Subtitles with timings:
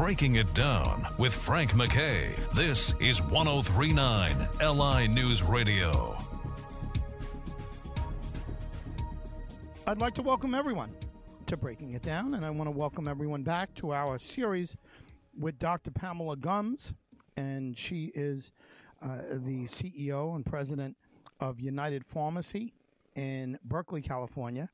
[0.00, 2.34] Breaking It Down with Frank McKay.
[2.54, 6.16] This is 1039 LI News Radio.
[9.86, 10.96] I'd like to welcome everyone
[11.44, 14.74] to Breaking It Down, and I want to welcome everyone back to our series
[15.38, 15.90] with Dr.
[15.90, 16.94] Pamela Gums,
[17.36, 18.52] and she is
[19.02, 20.96] uh, the CEO and president
[21.40, 22.72] of United Pharmacy
[23.16, 24.70] in Berkeley, California.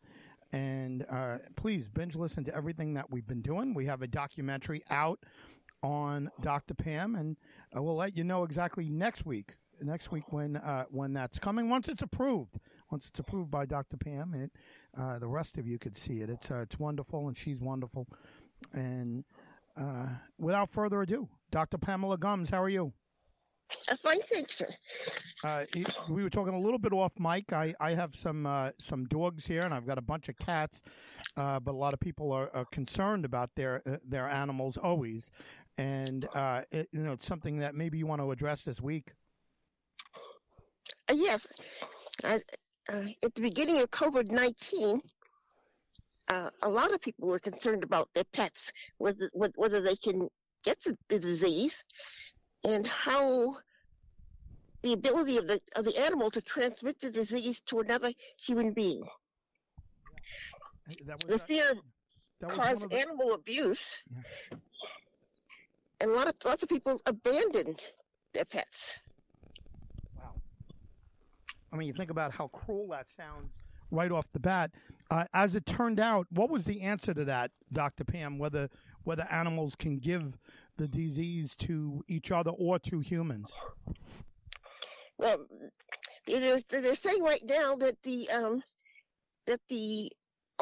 [0.53, 3.75] And uh, please binge listen to everything that we've been doing.
[3.75, 5.19] We have a documentary out
[5.83, 6.75] on Dr.
[6.75, 7.37] Pam, and
[7.77, 9.57] uh, we'll let you know exactly next week.
[9.83, 12.59] Next week when uh, when that's coming, once it's approved,
[12.91, 13.99] once it's approved by Dr.
[13.99, 14.51] Pam, it,
[14.99, 16.31] uh, the rest of you could see it.
[16.31, 18.09] It's uh, it's wonderful, and she's wonderful.
[18.73, 19.25] And
[19.77, 20.07] uh,
[20.39, 21.77] without further ado, Dr.
[21.77, 22.95] Pamela Gums, how are you?
[23.89, 24.63] Uh, fine, thanks.
[25.43, 25.65] Uh,
[26.09, 27.53] we were talking a little bit off mic.
[27.53, 30.83] I, I have some uh, some dogs here, and I've got a bunch of cats.
[31.37, 35.31] Uh, but a lot of people are, are concerned about their uh, their animals always,
[35.79, 39.13] and uh, it, you know it's something that maybe you want to address this week.
[41.09, 41.47] Uh, yes,
[42.25, 42.39] uh,
[42.89, 45.01] uh, at the beginning of COVID 19,
[46.29, 50.29] uh, a lot of people were concerned about their pets, whether, whether- whether they can
[50.65, 51.85] get the, the disease,
[52.67, 53.57] and how
[54.83, 59.03] the ability of the, of the animal to transmit the disease to another human being.
[61.07, 61.75] That The fear
[62.41, 64.03] that was caused the- animal abuse,
[66.01, 67.83] and a lot of, lots of people abandoned
[68.33, 69.01] their pets.
[70.17, 70.35] Wow.
[71.73, 73.53] I mean, you think about how cruel that sounds
[73.91, 74.73] right off the bat.
[75.11, 78.05] Uh, as it turned out, what was the answer to that, Dr.
[78.05, 78.39] Pam?
[78.39, 78.69] Whether
[79.05, 80.37] whether animals can give
[80.77, 83.53] the disease to each other or to humans?
[85.19, 85.47] Well,
[86.27, 88.63] they're, they're saying right now that the um,
[89.47, 90.11] that the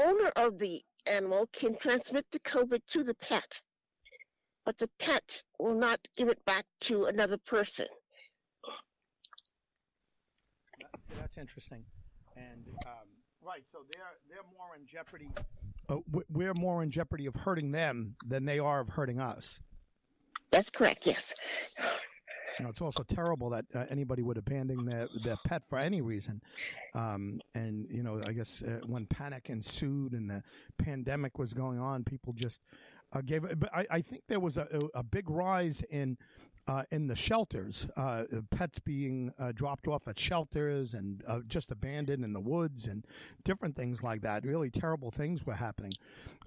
[0.02, 3.60] owner of the animal can transmit the COVID to the pet,
[4.64, 7.86] but the pet will not give it back to another person.
[11.10, 11.84] So that's interesting.
[12.36, 13.08] And um,
[13.42, 15.28] right, so they're they're more in jeopardy.
[15.88, 19.60] Uh, we- we're more in jeopardy of hurting them than they are of hurting us.
[20.54, 21.04] That's correct.
[21.04, 21.34] Yes.
[22.58, 26.00] You know, it's also terrible that uh, anybody would abandon their, their pet for any
[26.00, 26.40] reason.
[26.94, 30.44] Um, and, you know, I guess uh, when panic ensued and the
[30.78, 32.60] pandemic was going on, people just
[33.12, 33.42] uh, gave.
[33.58, 36.16] But I, I think there was a, a big rise in.
[36.66, 42.24] Uh, in the shelters, uh, pets being uh, dropped off at shelters and just abandoned
[42.24, 43.04] in the woods and
[43.44, 44.46] different things like that.
[44.46, 45.92] Really terrible things were happening.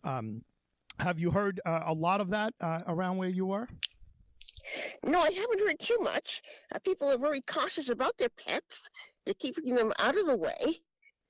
[0.04, 0.42] Um,
[1.00, 2.56] have you heard a lot of that
[2.88, 3.70] around where you are?
[5.04, 6.42] No, I haven't heard too much.
[6.74, 8.90] Uh, people are very cautious about their pets.
[9.26, 10.82] They're keeping them out of the way.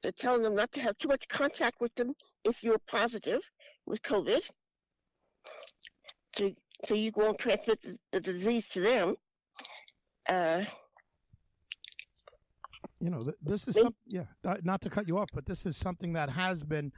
[0.04, 3.42] They're telling them not to have too much contact with them if you're positive
[3.86, 4.42] with COVID.
[6.36, 6.52] So,
[6.86, 9.16] so you won't transmit the, the disease to them.
[10.30, 10.66] Uh,
[13.00, 14.24] you know, this is some, yeah,
[14.64, 16.92] not to cut you off, but this is something that has been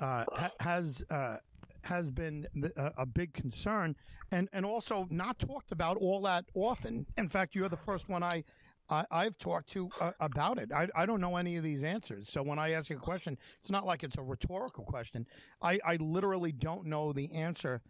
[0.00, 1.36] uh, ha- has uh,
[1.84, 2.46] has been
[2.76, 3.96] a, a big concern,
[4.30, 7.06] and and also not talked about all that often.
[7.16, 8.44] In fact, you're the first one I.
[8.90, 10.70] I, I've talked to uh, about it.
[10.70, 12.28] I, I don't know any of these answers.
[12.28, 15.26] So when I ask you a question, it's not like it's a rhetorical question.
[15.62, 17.80] I, I literally don't know the answer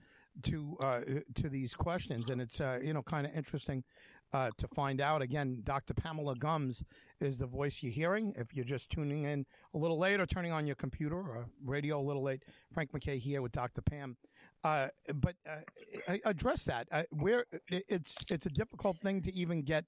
[0.43, 1.01] to uh,
[1.35, 3.85] to these questions, and it's uh, you know kind of interesting
[4.35, 5.23] uh, to find out.
[5.23, 5.95] Again, Dr.
[5.95, 6.83] Pamela Gums
[7.21, 8.35] is the voice you're hearing.
[8.37, 12.01] If you're just tuning in a little late or turning on your computer or radio
[12.01, 12.43] a little late,
[12.73, 13.81] Frank McKay here with Dr.
[13.81, 14.17] Pam.
[14.65, 16.89] Uh, but uh, address that.
[16.91, 19.85] Uh, where it's it's a difficult thing to even get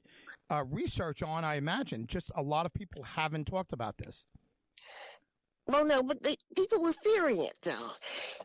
[0.51, 1.45] uh, research on.
[1.45, 4.27] I imagine just a lot of people haven't talked about this.
[5.67, 7.91] Well, no, but they, people were fearing it, though.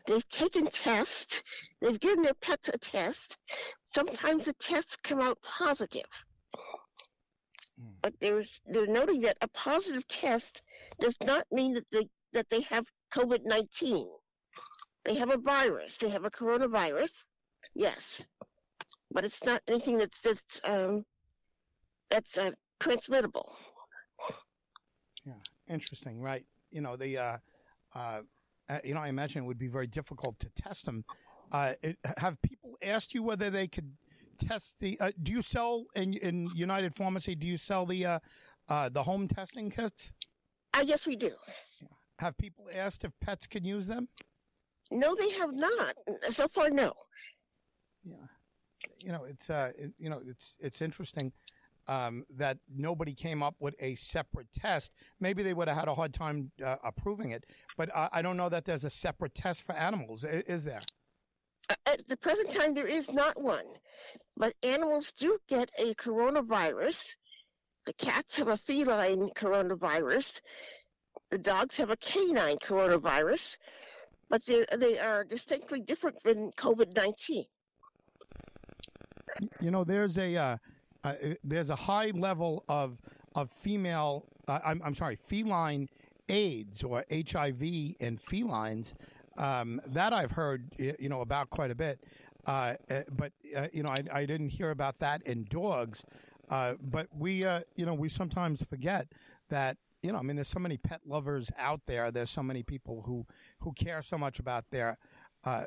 [0.06, 1.42] They've taken tests.
[1.80, 3.38] They've given their pets a test.
[3.94, 6.06] Sometimes the tests come out positive.
[8.00, 10.62] But there's they're noting that a positive test
[11.00, 14.08] does not mean that they that they have COVID nineteen.
[15.04, 15.96] They have a virus.
[15.98, 17.10] They have a coronavirus.
[17.74, 18.22] Yes,
[19.10, 21.04] but it's not anything that's that's um,
[22.08, 23.52] that's uh, transmittable.
[25.24, 25.34] Yeah,
[25.68, 26.44] interesting, right?
[26.72, 27.36] You know, the uh,
[27.94, 28.20] uh,
[28.68, 31.04] uh, you know, I imagine it would be very difficult to test them.
[31.50, 33.92] Uh, it, have people asked you whether they could
[34.38, 34.98] test the?
[35.00, 37.34] Uh, do you sell in in United Pharmacy?
[37.34, 38.18] Do you sell the uh,
[38.68, 40.12] uh, the home testing kits?
[40.74, 41.32] Uh, yes, we do.
[42.18, 44.08] Have people asked if pets can use them?
[44.90, 45.96] No, they have not.
[46.30, 46.92] So far, no.
[48.04, 48.16] Yeah,
[49.00, 51.32] you know, it's uh, it, you know, it's it's interesting
[51.88, 54.92] um, that nobody came up with a separate test.
[55.20, 57.44] Maybe they would have had a hard time uh, approving it,
[57.76, 60.24] but I, I don't know that there's a separate test for animals.
[60.24, 60.80] Is there?
[61.86, 63.64] At the present time, there is not one,
[64.36, 67.02] but animals do get a coronavirus.
[67.86, 70.40] The cats have a feline coronavirus.
[71.30, 73.56] The dogs have a canine coronavirus,
[74.28, 77.46] but they they are distinctly different from COVID nineteen.
[79.60, 80.56] You know, there's a uh,
[81.04, 82.98] uh, there's a high level of
[83.34, 84.26] of female.
[84.48, 85.88] Uh, I'm, I'm sorry, feline
[86.28, 88.94] AIDS or HIV in felines.
[89.38, 92.04] Um, that I've heard, you know, about quite a bit.
[92.46, 96.04] Uh, uh, but uh, you know, I, I, didn't hear about that in dogs.
[96.50, 99.08] Uh, but we, uh, you know, we sometimes forget
[99.48, 99.76] that.
[100.02, 102.10] You know, I mean, there's so many pet lovers out there.
[102.10, 103.24] There's so many people who
[103.60, 104.98] who care so much about their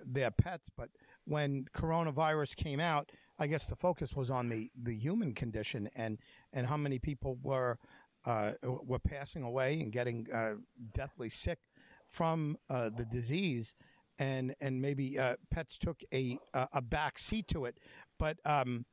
[0.05, 0.69] their pets.
[0.75, 0.89] But
[1.25, 6.19] when coronavirus came out, I guess the focus was on the, the human condition and,
[6.53, 7.77] and how many people were
[8.25, 10.53] uh, were passing away and getting uh,
[10.93, 11.59] deathly sick
[12.07, 13.75] from uh, the disease,
[14.19, 17.77] and and maybe uh, pets took a a back seat to it.
[18.17, 18.85] But um,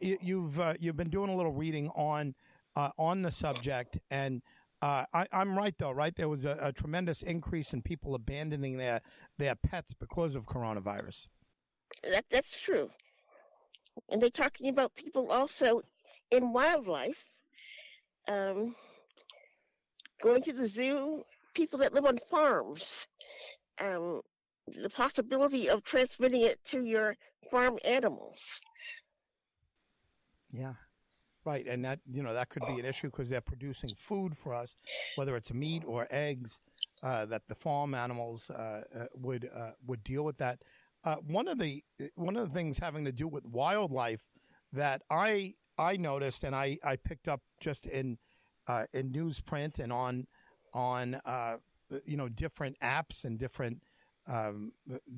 [0.00, 2.34] you've uh, you've been doing a little reading on
[2.76, 4.42] uh, on the subject, and
[4.80, 6.14] I, am right though, right?
[6.14, 9.00] There was a, a, tremendous increase in people abandoning their
[9.38, 11.28] their pets because of coronavirus.
[12.02, 12.90] That that's true,
[14.08, 15.82] and they're talking about people also
[16.30, 17.24] in wildlife
[18.28, 18.74] um,
[20.22, 21.22] going to the zoo,
[21.54, 23.06] people that live on farms,
[23.80, 24.22] um,
[24.66, 27.16] the possibility of transmitting it to your
[27.50, 28.38] farm animals.
[30.52, 30.74] Yeah.
[31.44, 34.54] Right, and that you know that could be an issue because they're producing food for
[34.54, 34.76] us,
[35.16, 36.60] whether it's meat or eggs.
[37.02, 40.60] Uh, that the farm animals uh, uh, would uh, would deal with that.
[41.04, 41.82] Uh, one of the
[42.14, 44.22] one of the things having to do with wildlife
[44.72, 48.18] that I I noticed and I, I picked up just in
[48.68, 50.26] uh, in newsprint and on
[50.72, 51.56] on uh,
[52.04, 53.82] you know different apps and different
[54.28, 54.72] um,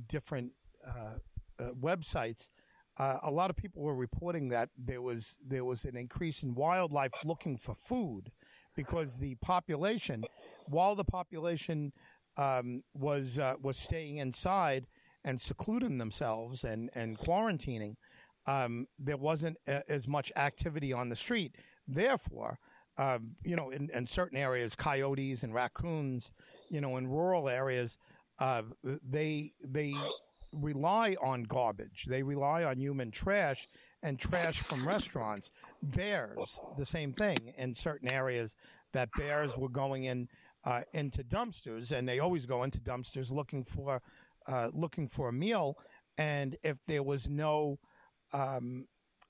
[0.09, 0.53] different
[0.87, 1.19] uh,
[1.63, 2.51] uh websites.
[2.97, 6.55] Uh, a lot of people were reporting that there was there was an increase in
[6.55, 8.31] wildlife looking for food
[8.77, 10.25] because the population,
[10.69, 11.93] while the population
[12.37, 14.87] um, was uh, was staying inside
[15.25, 17.97] and secluding themselves and and quarantining,
[18.47, 21.57] um, there wasn't a, as much activity on the street.
[21.87, 22.59] Therefore,
[22.97, 26.31] um, you know, in, in, certain areas, coyotes and raccoons,
[26.71, 27.99] you know, in rural areas,
[28.39, 29.95] uh, they they
[30.53, 32.07] rely on garbage.
[32.09, 33.69] They rely on human trash
[34.03, 35.51] and trash from restaurants.
[35.83, 38.55] Bears, the same thing in certain areas.
[38.93, 40.29] That bears were going in
[40.65, 44.01] uh, into dumpsters, and they always go into dumpsters looking for
[44.47, 45.77] uh, looking for a meal.
[46.17, 47.79] And if there was no
[48.33, 48.87] um,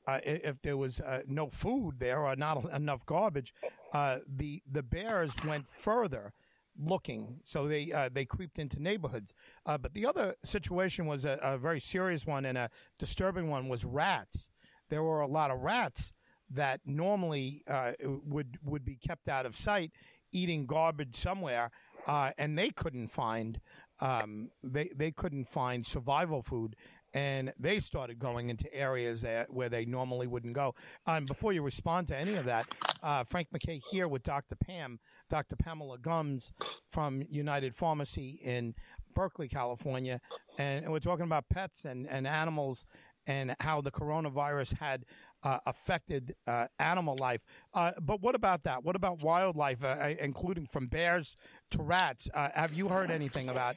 [0.06, 3.52] uh, if there was uh, no food there or not enough garbage,
[3.93, 6.32] uh, the the bears went further
[6.78, 9.32] looking, so they uh, they creeped into neighborhoods.
[9.64, 12.69] Uh, but the other situation was a, a, very serious one and a
[12.99, 14.50] disturbing one was rats.
[14.90, 16.12] There were a lot of rats
[16.50, 19.93] that normally uh, would would be kept out of sight,
[20.32, 21.70] eating garbage somewhere,
[22.06, 23.60] and they couldn't find
[24.00, 26.76] um, they they couldn't find survival food,
[27.12, 30.75] and they started going into areas that, where they normally wouldn't go.
[31.06, 32.67] Um, before you respond to any of that,
[33.02, 34.56] uh, Frank McKay here with Dr.
[34.56, 34.99] Pam,
[35.31, 35.56] Dr.
[35.56, 36.52] Pamela Gums
[36.91, 38.75] from United Pharmacy in
[39.14, 40.20] Berkeley, California,
[40.58, 42.85] and we're talking about pets and, and animals
[43.26, 45.05] and how the coronavirus had
[45.44, 47.44] uh, affected uh, animal life.
[47.74, 48.82] Uh, but what about that?
[48.82, 51.36] What about wildlife, uh, uh, including from bears
[51.70, 52.29] to rats?
[52.32, 53.77] Uh, have you heard anything about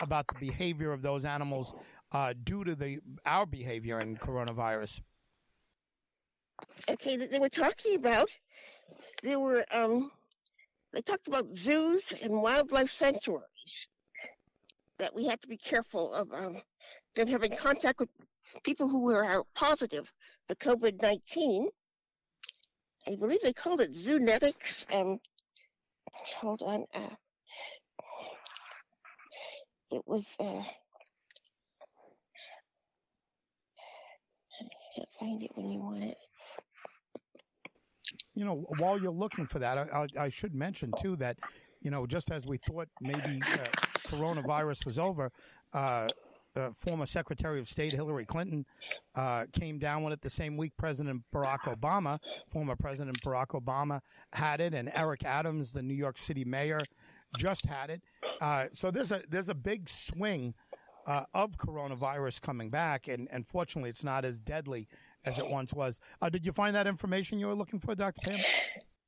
[0.00, 1.74] about the behavior of those animals
[2.44, 5.00] due to the our behavior in coronavirus?
[6.88, 8.28] Okay, they were talking about
[9.22, 10.10] there were um,
[10.92, 13.88] they talked about zoos and wildlife sanctuaries
[14.98, 16.60] that we have to be careful of um,
[17.14, 18.10] them having contact with
[18.64, 20.10] people who were positive
[20.48, 21.68] for COVID nineteen.
[23.06, 24.84] I believe they called it zoonotics.
[24.92, 25.18] Um,
[26.38, 26.84] hold on.
[26.94, 27.14] Uh,
[29.90, 30.26] it was.
[30.38, 30.62] Uh,
[34.96, 36.16] can't find it when you want it.
[38.34, 41.38] You know, while you're looking for that, I, I, I should mention too that,
[41.80, 45.30] you know, just as we thought maybe uh, coronavirus was over,
[45.72, 46.08] uh,
[46.56, 48.66] uh, former Secretary of State Hillary Clinton
[49.14, 52.18] uh, came down with it the same week President Barack Obama,
[52.50, 54.00] former President Barack Obama,
[54.32, 56.80] had it, and Eric Adams, the New York City mayor,
[57.38, 58.02] just had it.
[58.40, 60.54] Uh, so there's a there's a big swing
[61.06, 64.88] uh, of coronavirus coming back, and, and fortunately, it's not as deadly
[65.24, 66.00] as it once was.
[66.20, 68.30] Uh, did you find that information you were looking for, Dr.
[68.30, 68.40] Pam?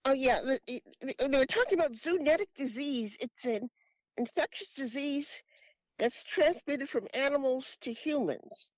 [0.05, 0.41] Oh, yeah.
[0.67, 0.83] They
[1.21, 3.17] were talking about zoonotic disease.
[3.21, 3.71] It's an
[4.17, 5.29] infectious disease
[6.02, 8.73] that's transmitted from animals to humans.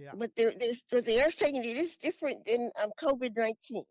[0.00, 0.10] Yeah.
[0.16, 3.84] But they're, they're, but they are saying it is different than um, COVID 19.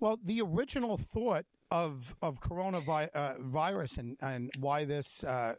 [0.00, 5.54] Well, the original thought of of coronavirus uh, and and why this uh,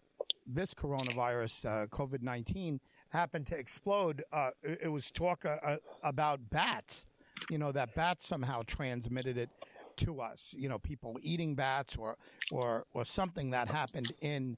[0.46, 4.24] this coronavirus uh, COVID nineteen happened to explode.
[4.32, 7.08] Uh, it, it was talk uh, about bats.
[7.50, 9.50] You know that bats somehow transmitted it
[9.98, 10.54] to us.
[10.58, 12.18] You know, people eating bats or
[12.52, 14.58] or or something that happened in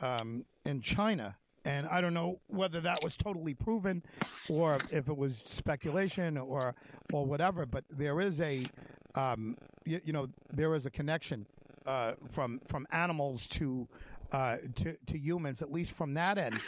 [0.00, 1.36] um, in China.
[1.66, 4.02] And I don't know whether that was totally proven,
[4.50, 6.74] or if it was speculation, or
[7.12, 7.64] or whatever.
[7.64, 8.66] But there is a
[9.14, 11.46] um, you, you, know, there is a connection
[11.86, 13.88] uh, from from animals to
[14.32, 16.60] uh, to to humans, at least from that end.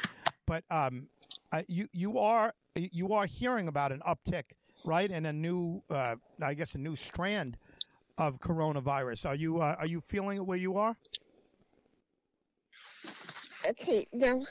[0.47, 1.09] But um,
[1.53, 4.45] uh, you you are you are hearing about an uptick,
[4.85, 7.57] right, and a new, uh, I guess, a new strand
[8.19, 9.27] of coronavirus.
[9.27, 10.97] Are you uh, are you feeling it where you are?
[13.69, 14.43] Okay, now,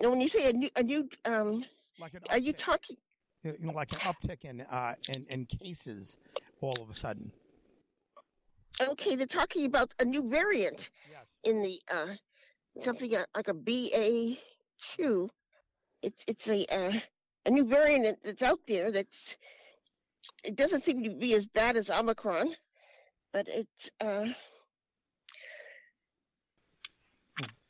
[0.00, 1.64] now when you say a new a new um,
[1.98, 2.96] like are you talking?
[3.42, 6.18] You know, like an uptick in uh, in, in cases
[6.60, 7.30] all of a sudden.
[8.80, 11.26] Okay, they're talking about a new variant Yes.
[11.44, 12.14] in the uh,
[12.82, 14.36] something like a BA
[14.78, 15.30] two.
[16.02, 17.00] It's it's a uh,
[17.46, 18.90] a new variant that's out there.
[18.90, 19.36] That's
[20.44, 22.54] it doesn't seem to be as bad as Omicron,
[23.32, 24.26] but it's uh,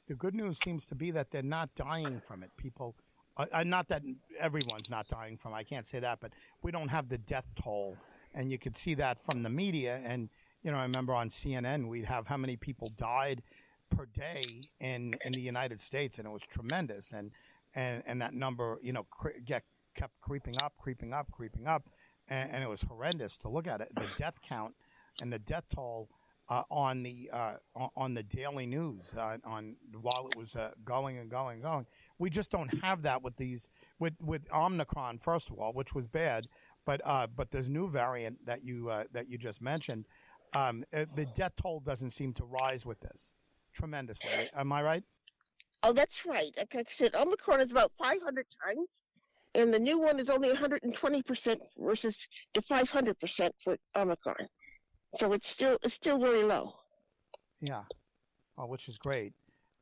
[0.06, 2.50] The good news seems to be that they're not dying from it.
[2.58, 2.94] People,
[3.38, 4.02] uh, uh, not that
[4.38, 5.52] everyone's not dying from.
[5.52, 6.32] it, I can't say that, but
[6.62, 7.96] we don't have the death toll,
[8.34, 10.02] and you could see that from the media.
[10.04, 10.28] And
[10.62, 13.42] you know, I remember on CNN we'd have how many people died
[13.90, 14.44] per day
[14.78, 17.12] in in the United States, and it was tremendous.
[17.12, 17.30] And
[17.74, 21.88] and and that number, you know, cre- get kept creeping up, creeping up, creeping up,
[22.28, 23.88] and, and it was horrendous to look at it.
[23.94, 24.74] The death count
[25.20, 26.08] and the death toll
[26.48, 27.54] uh, on the uh,
[27.96, 31.86] on- the daily news uh, on while it was uh, going and going and going.
[32.18, 36.06] We just don't have that with these with with Omicron first of all, which was
[36.06, 36.46] bad,
[36.84, 40.04] but uh, but this new variant that you uh, that you just mentioned,
[40.52, 43.32] um, the death toll doesn't seem to rise with this
[43.72, 44.50] tremendously.
[44.54, 45.04] Am I right?
[45.84, 46.50] oh, that's right.
[46.56, 48.88] Like I said, Omicron is about 500 times,
[49.54, 52.16] and the new one is only 120 percent versus
[52.54, 54.48] the 500 percent for Omicron.
[55.16, 56.74] So it's still it's still very low.
[57.60, 57.82] Yeah,
[58.58, 59.32] oh, which is great.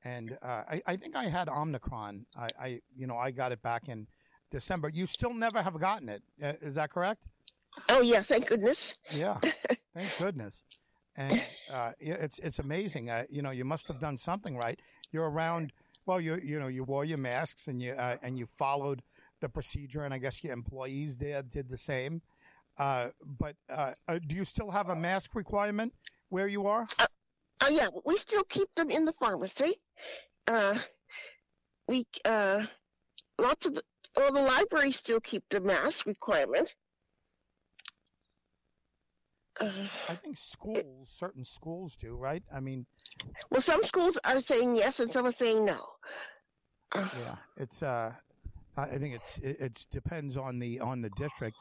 [0.04, 2.26] And uh, I, I think I had Omicron.
[2.36, 4.08] I, I, you know, I got it back in
[4.50, 4.90] December.
[4.92, 6.22] You still never have gotten it.
[6.42, 7.28] Uh, is that correct?
[7.88, 8.94] Oh yeah, thank goodness.
[9.10, 9.38] Yeah,
[9.94, 10.64] thank goodness.
[11.16, 13.10] And uh, it's it's amazing.
[13.10, 14.80] Uh, you know, you must have done something right.
[15.12, 15.72] You're around.
[16.04, 19.02] Well, you you know you wore your masks and you uh, and you followed
[19.42, 22.22] the procedure, and I guess your employees there did the same.
[22.78, 23.08] Uh,
[23.38, 25.92] but uh, uh, do you still have a mask requirement
[26.30, 26.86] where you are?
[27.60, 29.74] Oh yeah, we still keep them in the pharmacy.
[30.48, 30.78] Uh,
[31.86, 32.64] we uh,
[33.38, 33.82] lots of the,
[34.16, 36.74] all the libraries still keep the mask requirement.
[39.60, 39.70] Uh,
[40.08, 42.42] I think schools, certain schools do, right?
[42.52, 42.86] I mean,
[43.50, 45.78] well, some schools are saying yes, and some are saying no.
[46.92, 47.82] Uh, yeah, it's.
[47.82, 48.12] Uh,
[48.76, 51.56] I think it's it depends on the on the district,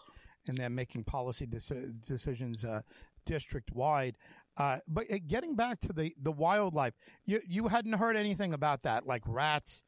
[0.47, 2.81] and they're making policy deci- decisions uh,
[3.25, 4.17] district wide.
[4.57, 6.93] Uh, but uh, getting back to the the wildlife,
[7.25, 9.83] you you hadn't heard anything about that, like rats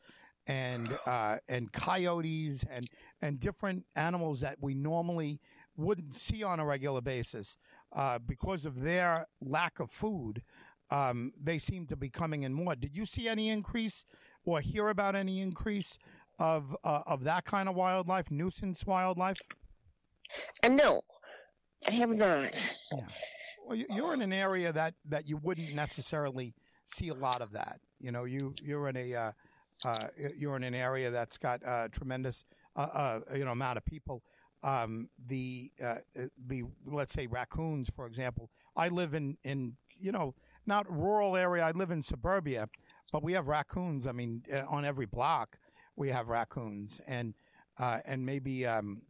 [0.47, 2.89] and uh, and coyotes and
[3.21, 5.39] and different animals that we normally
[5.75, 7.57] wouldn't see on a regular basis
[7.93, 10.43] uh, because of their lack of food.
[10.91, 12.75] Um, they seem to be coming in more.
[12.75, 14.05] Did you see any increase
[14.45, 15.97] or hear about any increase
[16.39, 19.37] of uh, of that kind of wildlife, nuisance wildlife?
[20.63, 21.01] and no,
[21.87, 22.53] I have not.
[23.65, 26.53] Well, you- you're in an area that, that you wouldn't necessarily
[26.85, 27.79] see a lot of that.
[27.99, 29.31] You know, you you're in a uh,
[29.85, 33.85] uh, you're in an area that's got uh, tremendous uh, uh, you know amount of
[33.85, 34.23] people.
[34.63, 35.95] Um, the uh,
[36.47, 38.49] the let's say raccoons, for example.
[38.75, 40.35] I live in in you know
[40.65, 41.63] not rural area.
[41.63, 42.67] I live in suburbia,
[43.11, 44.07] but we have raccoons.
[44.07, 45.57] I mean, uh, on every block
[45.95, 47.33] we have raccoons, and
[47.77, 48.65] uh, and maybe.
[48.65, 49.03] Um,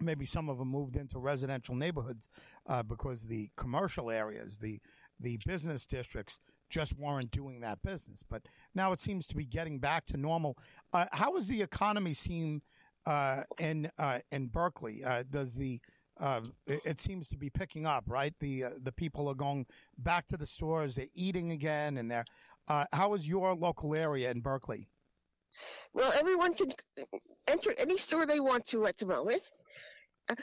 [0.00, 2.28] maybe some of them moved into residential neighborhoods
[2.68, 4.80] uh, because the commercial areas, the
[5.18, 6.38] the business districts,
[6.70, 8.22] just weren't doing that business.
[8.22, 8.42] But
[8.74, 10.56] now it seems to be getting back to normal.
[10.92, 12.62] Uh, how does the economy seem
[13.06, 15.02] uh, in uh, in Berkeley?
[15.04, 15.80] Uh, does the
[16.20, 18.34] uh, it, it seems to be picking up, right?
[18.40, 19.66] The uh, the people are going
[19.98, 22.24] back to the stores, they're eating again, and they're.
[22.66, 24.88] Uh, how is your local area in Berkeley?
[25.94, 26.72] Well, everyone can
[27.48, 29.42] enter any store they want to at the moment.
[30.28, 30.34] Uh,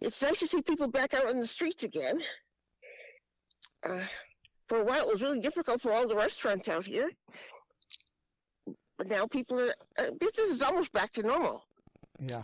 [0.00, 2.20] it's nice to see people back out on the streets again.
[3.84, 4.04] Uh,
[4.68, 7.10] for a while it was really difficult for all the restaurants out here.
[8.96, 11.64] But now people are uh, business is almost back to normal.
[12.20, 12.42] Yeah.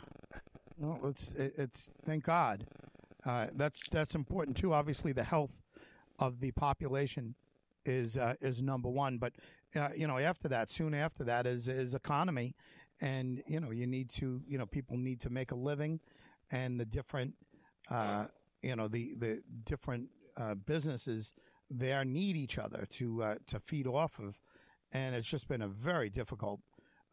[0.76, 2.66] Well, it's it, it's thank God.
[3.24, 4.72] Uh, that's that's important too.
[4.72, 5.62] Obviously, the health
[6.18, 7.34] of the population
[7.88, 9.18] is uh, is number one.
[9.18, 9.34] But
[9.74, 12.54] uh, you know, after that, soon after that is is economy,
[13.00, 16.00] and you know, you need to you know people need to make a living,
[16.50, 17.34] and the different
[17.90, 18.26] uh,
[18.62, 21.32] you know the the different uh, businesses
[21.70, 24.38] there need each other to uh, to feed off of,
[24.92, 26.60] and it's just been a very difficult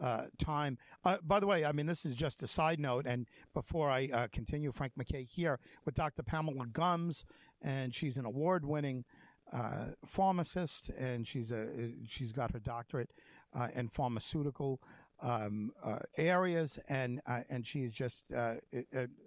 [0.01, 0.77] uh, time.
[1.23, 3.05] By the way, I mean, this is just a side note.
[3.05, 6.23] And before I continue, Frank McKay here with Dr.
[6.23, 7.23] Pamela Gums,
[7.61, 9.05] and she's an award winning
[9.53, 11.67] uh, pharmacist, and she's a
[12.07, 13.11] she's got her doctorate
[13.53, 14.81] uh, in pharmaceutical
[15.21, 18.55] um, uh, areas, and uh, and she is just uh,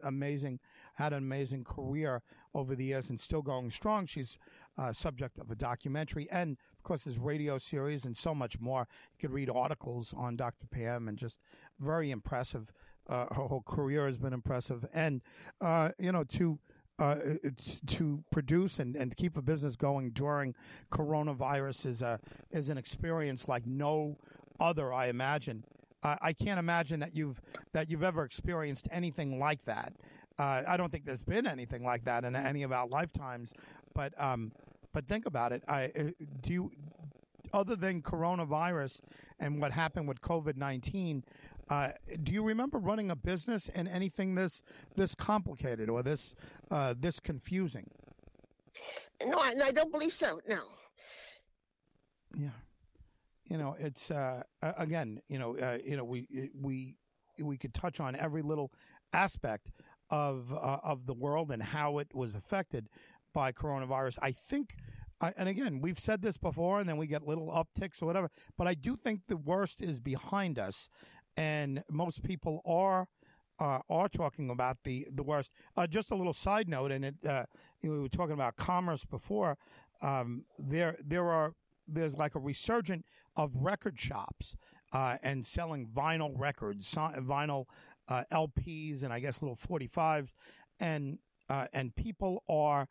[0.04, 0.60] amazing.
[0.94, 2.22] Had an amazing career
[2.54, 4.06] over the years, and still going strong.
[4.06, 4.38] She's
[4.76, 8.86] uh, subject of a documentary, and of course, this radio series, and so much more.
[9.12, 10.66] You could read articles on Dr.
[10.66, 11.40] Pam, and just
[11.80, 12.72] very impressive.
[13.08, 15.22] Her whole career has been impressive, and
[15.98, 16.58] you know to.
[16.98, 20.54] To produce and, and keep a business going during
[20.90, 22.18] coronavirus is a
[22.50, 24.16] is an experience like no
[24.58, 25.64] other, I imagine.
[26.02, 27.40] Uh, I can't imagine that you've
[27.72, 29.92] that you've ever experienced anything like that.
[30.38, 33.54] Uh, I don't think there's been anything like that in any of our lifetimes.
[33.94, 34.52] But um,
[34.92, 35.62] but think about it.
[35.68, 36.02] I uh,
[36.40, 36.70] do you,
[37.52, 39.02] other than coronavirus
[39.38, 41.24] and what happened with COVID nineteen.
[41.70, 41.90] Uh,
[42.22, 44.62] do you remember running a business and anything this
[44.96, 46.34] this complicated or this
[46.70, 47.90] uh, this confusing?
[49.24, 50.40] No, I, I don't believe so.
[50.48, 50.60] No.
[52.34, 52.50] Yeah
[53.48, 56.96] you know, it's uh, again, you know, uh, you know, we we
[57.42, 58.72] we could touch on every little
[59.12, 59.70] aspect
[60.10, 62.88] of uh, of the world and how it was affected
[63.32, 64.18] by coronavirus.
[64.22, 64.74] I think,
[65.20, 68.30] and again, we've said this before, and then we get little upticks or whatever.
[68.56, 70.90] But I do think the worst is behind us,
[71.38, 73.08] and most people are.
[73.60, 75.50] Uh, are talking about the the worst.
[75.76, 77.42] Uh, just a little side note, and it uh,
[77.82, 79.58] we were talking about commerce before.
[80.00, 81.54] Um, there there are
[81.88, 84.54] there's like a resurgent of record shops
[84.92, 87.64] uh, and selling vinyl records, vinyl
[88.06, 90.34] uh, LPs, and I guess little 45s,
[90.78, 91.18] and
[91.50, 92.86] uh, and people are.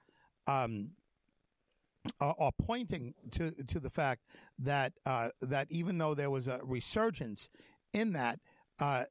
[0.48, 0.92] Um,
[2.22, 4.22] are pointing to to the fact
[4.58, 4.94] that
[5.42, 7.50] that even though there was a resurgence
[7.98, 8.40] in that,
[8.80, 9.06] uh,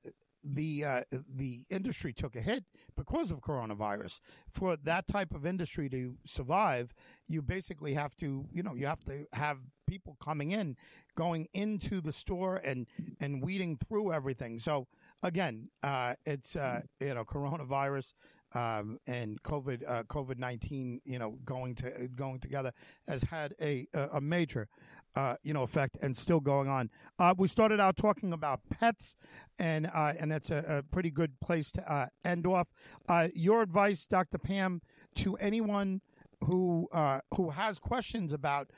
[0.54, 1.00] the uh,
[1.34, 2.64] the industry took a hit
[2.96, 4.20] because of coronavirus.
[4.50, 6.94] For that type of industry to survive,
[7.26, 10.76] you basically have to, you know, you have to have people coming in,
[11.16, 12.86] going into the store and
[13.20, 14.58] and weeding through everything.
[14.58, 14.86] So
[15.22, 18.14] again, uh, it's uh, you know coronavirus
[18.54, 22.72] um, and COVID uh, COVID nineteen, you know, going to going together
[23.08, 24.68] has had a a major
[25.16, 26.90] uh, you know, effect and still going on.
[27.18, 29.16] Uh, we started out talking about pets,
[29.58, 32.68] and uh, and that's a, a, pretty good place to uh, end off.
[33.08, 34.38] Uh, your advice, Dr.
[34.38, 34.82] Pam,
[35.16, 36.02] to anyone
[36.44, 38.70] who uh, who has questions about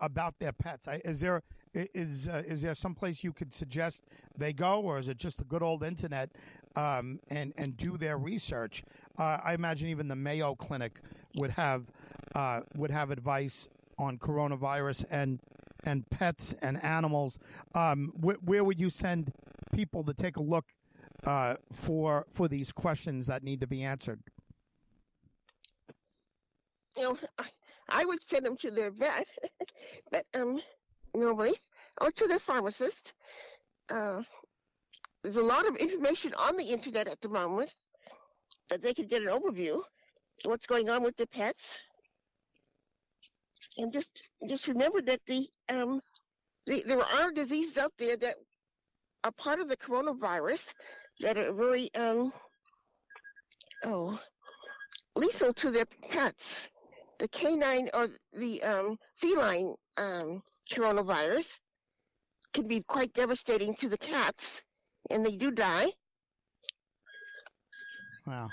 [0.00, 0.86] about their pets.
[0.86, 1.42] I, is there
[1.74, 4.04] is is there some place you could suggest
[4.38, 6.30] they go, or is it just the good old internet
[6.76, 8.84] um, and and do their research?
[9.18, 11.00] I imagine even the Mayo Clinic
[11.36, 11.86] would have
[12.76, 15.40] would have advice on coronavirus and
[15.84, 17.38] and pets and animals,
[17.74, 19.32] um, wh- where would you send
[19.72, 20.66] people to take a look
[21.26, 24.20] uh, for for these questions that need to be answered?
[26.96, 27.18] You know,
[27.88, 29.26] I would send them to their vet,
[30.10, 30.60] but um,
[31.14, 31.54] normally,
[32.00, 33.14] or to their pharmacist.
[33.90, 34.22] Uh,
[35.22, 37.74] there's a lot of information on the internet at the moment
[38.70, 39.82] that they can get an overview
[40.44, 41.78] what's going on with the pets
[43.78, 46.00] and just just remember that the um
[46.66, 48.36] the, there are diseases out there that
[49.24, 50.66] are part of the coronavirus
[51.20, 52.32] that are very um
[53.84, 54.18] oh
[55.16, 56.68] lethal to their pets.
[57.18, 61.46] The canine or the um, feline um, coronavirus
[62.54, 64.62] can be quite devastating to the cats,
[65.10, 65.88] and they do die.
[68.26, 68.48] Wow.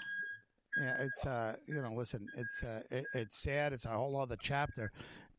[0.79, 3.73] Yeah, it's uh, you know, listen, it's uh, it, it's sad.
[3.73, 4.91] It's a whole other chapter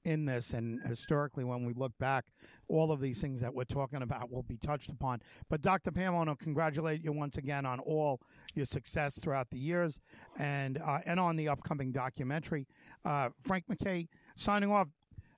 [0.05, 2.25] in this, and historically, when we look back,
[2.69, 5.21] all of these things that we're talking about will be touched upon.
[5.49, 5.91] But Dr.
[5.91, 8.21] Pam, I want to congratulate you once again on all
[8.55, 10.01] your success throughout the years,
[10.39, 12.67] and uh, and on the upcoming documentary.
[13.05, 14.89] Uh, Frank McKay signing off.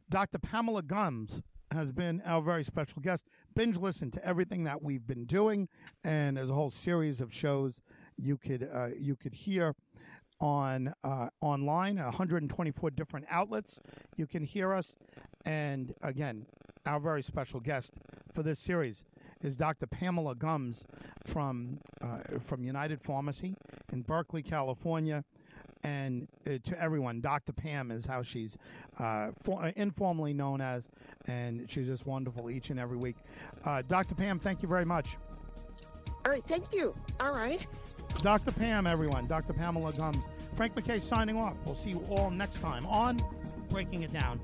[0.08, 0.38] Dr.
[0.38, 1.40] Pamela Gums
[1.72, 3.24] has been our very special guest.
[3.54, 5.68] Binge listen to everything that we've been doing,
[6.02, 7.80] and there's a whole series of shows
[8.20, 9.74] you could uh, you could hear
[10.40, 13.80] on uh, online, 124 different outlets.
[14.16, 14.96] You can hear us.
[15.46, 16.46] And again,
[16.86, 17.94] our very special guest
[18.32, 19.04] for this series
[19.42, 19.86] is Dr.
[19.86, 20.84] Pamela Gums
[21.24, 23.56] from uh, from United Pharmacy
[23.92, 25.24] in Berkeley, California.
[25.82, 27.54] And uh, to everyone, Dr.
[27.54, 28.58] Pam is how she's
[28.98, 30.90] uh, for, uh, informally known as,
[31.26, 33.16] and she's just wonderful each and every week.
[33.64, 34.14] Uh, Dr.
[34.14, 35.16] Pam, thank you very much.
[36.26, 36.94] All right, thank you.
[37.18, 37.66] All right.
[38.22, 38.52] Dr.
[38.52, 39.26] Pam, everyone.
[39.26, 39.52] Dr.
[39.52, 40.24] Pamela Gums.
[40.54, 41.54] Frank McKay signing off.
[41.64, 43.18] We'll see you all next time on
[43.70, 44.40] Breaking It Down.